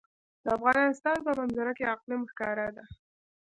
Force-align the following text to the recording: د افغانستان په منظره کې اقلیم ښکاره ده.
د 0.43 0.45
افغانستان 0.57 1.17
په 1.25 1.31
منظره 1.39 1.71
کې 1.77 1.91
اقلیم 1.95 2.21
ښکاره 2.31 2.67
ده. 2.75 2.85